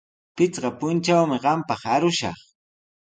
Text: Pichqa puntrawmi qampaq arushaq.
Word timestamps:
Pichqa 0.35 0.69
puntrawmi 0.79 1.37
qampaq 1.43 1.81
arushaq. 1.93 2.39